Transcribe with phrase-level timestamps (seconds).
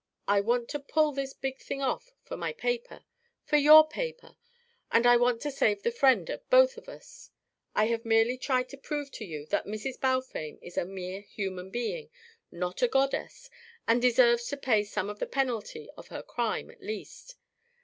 [0.27, 3.05] I want to pull this big thing off for my paper,
[3.43, 4.35] for your paper.
[4.91, 7.29] And I want to save the friend of both of us.
[7.75, 9.99] I have merely tried to prove to you that Mrs.
[9.99, 12.09] Balfame is a mere human being,
[12.51, 13.51] not a goddess,
[13.87, 17.35] and deserves to pay some of the penalty of her crime, at least.